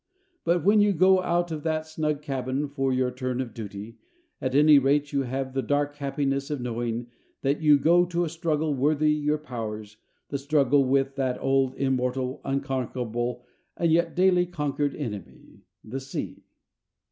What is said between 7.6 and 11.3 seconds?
you go to a struggle worthy your powers, the struggle with